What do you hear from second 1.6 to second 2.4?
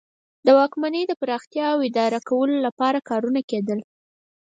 او اداره